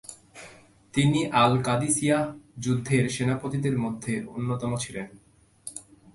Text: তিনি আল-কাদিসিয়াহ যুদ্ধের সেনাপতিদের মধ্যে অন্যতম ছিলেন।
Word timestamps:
তিনি 0.93 1.19
আল-কাদিসিয়াহ 1.33 2.23
যুদ্ধের 2.59 3.05
সেনাপতিদের 3.09 3.75
মধ্যে 3.79 4.13
অন্যতম 4.27 4.71
ছিলেন। 4.77 5.07